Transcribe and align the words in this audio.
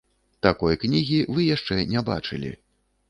Такой 0.45 0.77
кнігі 0.85 1.19
вы 1.35 1.45
яшчэ 1.55 1.79
не 1.93 2.03
бачылі. 2.09 2.51